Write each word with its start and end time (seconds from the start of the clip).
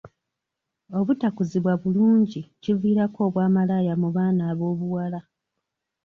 Obutakuzibwa 0.99 1.73
bulungi 1.81 2.41
kiviirako 2.61 3.19
obwa 3.27 3.45
malaaya 3.55 3.93
mu 4.01 4.09
baana 4.15 4.43
ab'obuwala. 4.51 5.19